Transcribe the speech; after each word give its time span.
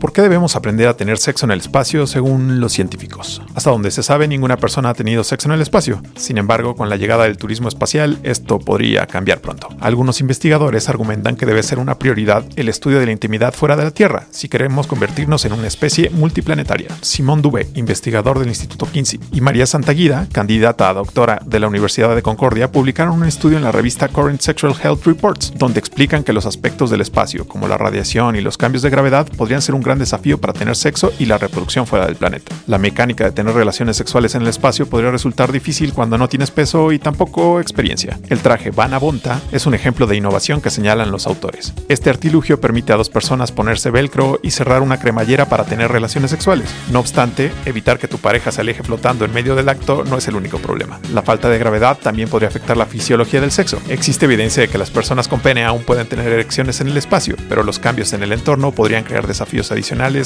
¿Por 0.00 0.12
qué 0.12 0.22
debemos 0.22 0.54
aprender 0.54 0.86
a 0.86 0.96
tener 0.96 1.18
sexo 1.18 1.44
en 1.44 1.50
el 1.50 1.58
espacio 1.58 2.06
según 2.06 2.60
los 2.60 2.72
científicos? 2.72 3.42
Hasta 3.56 3.70
donde 3.70 3.90
se 3.90 4.04
sabe, 4.04 4.28
ninguna 4.28 4.56
persona 4.56 4.90
ha 4.90 4.94
tenido 4.94 5.24
sexo 5.24 5.48
en 5.48 5.54
el 5.54 5.60
espacio. 5.60 6.00
Sin 6.14 6.38
embargo, 6.38 6.76
con 6.76 6.88
la 6.88 6.96
llegada 6.96 7.24
del 7.24 7.36
turismo 7.36 7.66
espacial, 7.66 8.20
esto 8.22 8.60
podría 8.60 9.06
cambiar 9.06 9.40
pronto. 9.40 9.68
Algunos 9.80 10.20
investigadores 10.20 10.88
argumentan 10.88 11.34
que 11.34 11.46
debe 11.46 11.64
ser 11.64 11.80
una 11.80 11.98
prioridad 11.98 12.44
el 12.54 12.68
estudio 12.68 13.00
de 13.00 13.06
la 13.06 13.12
intimidad 13.12 13.52
fuera 13.52 13.74
de 13.74 13.84
la 13.84 13.90
Tierra, 13.90 14.26
si 14.30 14.48
queremos 14.48 14.86
convertirnos 14.86 15.44
en 15.44 15.52
una 15.52 15.66
especie 15.66 16.10
multiplanetaria. 16.10 16.88
Simón 17.00 17.42
Dubé, 17.42 17.66
investigador 17.74 18.38
del 18.38 18.48
Instituto 18.48 18.86
Kinsey, 18.86 19.18
y 19.32 19.40
María 19.40 19.66
Santaguida, 19.66 20.28
candidata 20.30 20.90
a 20.90 20.94
doctora 20.94 21.40
de 21.44 21.58
la 21.58 21.66
Universidad 21.66 22.14
de 22.14 22.22
Concordia, 22.22 22.70
publicaron 22.70 23.14
un 23.14 23.26
estudio 23.26 23.56
en 23.56 23.64
la 23.64 23.72
revista 23.72 24.06
Current 24.06 24.40
Sexual 24.40 24.76
Health 24.80 25.04
Reports, 25.06 25.52
donde 25.56 25.80
explican 25.80 26.22
que 26.22 26.32
los 26.32 26.46
aspectos 26.46 26.90
del 26.90 27.00
espacio, 27.00 27.48
como 27.48 27.66
la 27.66 27.78
radiación 27.78 28.36
y 28.36 28.40
los 28.40 28.56
cambios 28.56 28.82
de 28.82 28.90
gravedad, 28.90 29.26
podrían 29.36 29.60
ser 29.60 29.74
un 29.74 29.87
gran 29.88 29.98
desafío 29.98 30.38
para 30.38 30.52
tener 30.52 30.76
sexo 30.76 31.12
y 31.18 31.24
la 31.24 31.38
reproducción 31.38 31.86
fuera 31.86 32.04
del 32.04 32.16
planeta. 32.16 32.54
La 32.66 32.76
mecánica 32.76 33.24
de 33.24 33.32
tener 33.32 33.54
relaciones 33.54 33.96
sexuales 33.96 34.34
en 34.34 34.42
el 34.42 34.48
espacio 34.48 34.86
podría 34.86 35.10
resultar 35.10 35.50
difícil 35.50 35.94
cuando 35.94 36.18
no 36.18 36.28
tienes 36.28 36.50
peso 36.50 36.92
y 36.92 36.98
tampoco 36.98 37.58
experiencia. 37.58 38.18
El 38.28 38.40
traje 38.40 38.70
Vana 38.70 38.98
Bonta 38.98 39.40
es 39.50 39.64
un 39.64 39.72
ejemplo 39.72 40.06
de 40.06 40.16
innovación 40.16 40.60
que 40.60 40.68
señalan 40.68 41.10
los 41.10 41.26
autores. 41.26 41.72
Este 41.88 42.10
artilugio 42.10 42.60
permite 42.60 42.92
a 42.92 42.96
dos 42.96 43.08
personas 43.08 43.50
ponerse 43.50 43.90
velcro 43.90 44.38
y 44.42 44.50
cerrar 44.50 44.82
una 44.82 45.00
cremallera 45.00 45.48
para 45.48 45.64
tener 45.64 45.90
relaciones 45.90 46.30
sexuales. 46.30 46.68
No 46.92 47.00
obstante, 47.00 47.50
evitar 47.64 47.98
que 47.98 48.08
tu 48.08 48.18
pareja 48.18 48.52
se 48.52 48.60
aleje 48.60 48.82
flotando 48.82 49.24
en 49.24 49.32
medio 49.32 49.54
del 49.54 49.70
acto 49.70 50.04
no 50.04 50.18
es 50.18 50.28
el 50.28 50.36
único 50.36 50.58
problema. 50.58 51.00
La 51.14 51.22
falta 51.22 51.48
de 51.48 51.58
gravedad 51.58 51.96
también 51.96 52.28
podría 52.28 52.48
afectar 52.48 52.76
la 52.76 52.84
fisiología 52.84 53.40
del 53.40 53.52
sexo. 53.52 53.80
Existe 53.88 54.26
evidencia 54.26 54.60
de 54.60 54.68
que 54.68 54.76
las 54.76 54.90
personas 54.90 55.28
con 55.28 55.40
pene 55.40 55.64
aún 55.64 55.82
pueden 55.82 56.06
tener 56.06 56.30
erecciones 56.30 56.82
en 56.82 56.88
el 56.88 56.96
espacio, 56.98 57.36
pero 57.48 57.62
los 57.62 57.78
cambios 57.78 58.12
en 58.12 58.22
el 58.22 58.32
entorno 58.32 58.72
podrían 58.72 59.04
crear 59.04 59.26
desafíos 59.26 59.72
adicionales 59.72 59.77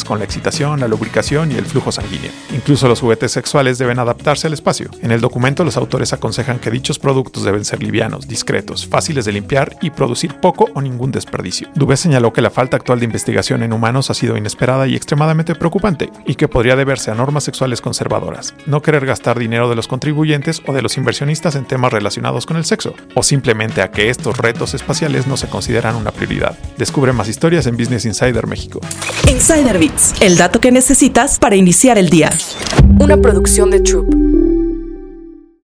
con 0.06 0.18
la 0.18 0.24
excitación, 0.24 0.80
la 0.80 0.88
lubricación 0.88 1.52
y 1.52 1.56
el 1.56 1.66
flujo 1.66 1.92
sanguíneo. 1.92 2.30
Incluso 2.54 2.88
los 2.88 3.00
juguetes 3.00 3.32
sexuales 3.32 3.76
deben 3.78 3.98
adaptarse 3.98 4.46
al 4.46 4.54
espacio. 4.54 4.90
En 5.02 5.12
el 5.12 5.20
documento 5.20 5.62
los 5.62 5.76
autores 5.76 6.12
aconsejan 6.12 6.58
que 6.58 6.70
dichos 6.70 6.98
productos 6.98 7.44
deben 7.44 7.64
ser 7.64 7.82
livianos, 7.82 8.26
discretos, 8.26 8.86
fáciles 8.86 9.24
de 9.26 9.32
limpiar 9.32 9.76
y 9.82 9.90
producir 9.90 10.34
poco 10.40 10.70
o 10.74 10.80
ningún 10.80 11.12
desperdicio. 11.12 11.68
Dubé 11.74 11.96
señaló 11.96 12.32
que 12.32 12.40
la 12.40 12.50
falta 12.50 12.76
actual 12.76 12.98
de 12.98 13.04
investigación 13.04 13.62
en 13.62 13.72
humanos 13.72 14.10
ha 14.10 14.14
sido 14.14 14.36
inesperada 14.36 14.86
y 14.86 14.96
extremadamente 14.96 15.54
preocupante, 15.54 16.10
y 16.26 16.34
que 16.34 16.48
podría 16.48 16.74
deberse 16.74 17.10
a 17.10 17.14
normas 17.14 17.44
sexuales 17.44 17.80
conservadoras, 17.80 18.54
no 18.66 18.80
querer 18.80 19.04
gastar 19.04 19.38
dinero 19.38 19.68
de 19.68 19.76
los 19.76 19.86
contribuyentes 19.86 20.62
o 20.66 20.72
de 20.72 20.82
los 20.82 20.96
inversionistas 20.96 21.56
en 21.56 21.66
temas 21.66 21.92
relacionados 21.92 22.46
con 22.46 22.56
el 22.56 22.64
sexo, 22.64 22.94
o 23.14 23.22
simplemente 23.22 23.82
a 23.82 23.90
que 23.90 24.08
estos 24.08 24.38
retos 24.38 24.74
espaciales 24.74 25.26
no 25.26 25.36
se 25.36 25.48
consideran 25.48 25.96
una 25.96 26.10
prioridad. 26.10 26.58
Descubre 26.78 27.12
más 27.12 27.28
historias 27.28 27.66
en 27.66 27.76
Business 27.76 28.06
Insider 28.06 28.46
México. 28.46 28.80
Insider 29.42 29.90
el 30.20 30.36
dato 30.36 30.60
que 30.60 30.70
necesitas 30.70 31.40
para 31.40 31.56
iniciar 31.56 31.98
el 31.98 32.10
día. 32.10 32.30
Una 33.00 33.16
producción 33.16 33.72
de 33.72 33.80
Troop. 33.80 34.21